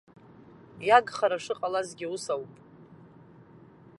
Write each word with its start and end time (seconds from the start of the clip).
Иахгара 0.87 1.37
шыҟалазгьы 1.43 2.07
ус 2.13 2.25
ауп. 2.33 2.53